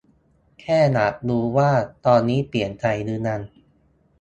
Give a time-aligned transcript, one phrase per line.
[0.59, 1.71] แค่อยากรู้ว่า
[2.05, 3.41] ตอนนี้เปลี่ยนใจหรือยัง